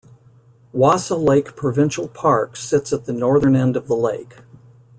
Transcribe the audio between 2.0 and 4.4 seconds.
Park sits at the northern end of the lake.